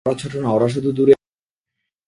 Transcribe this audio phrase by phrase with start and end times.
[0.05, 1.29] বন্ধুরা, ওরা ছোট না, ওরা শুধু দূরে আছে।